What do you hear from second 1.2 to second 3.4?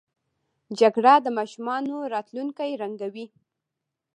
د ماشومانو راتلونکی ړنګوي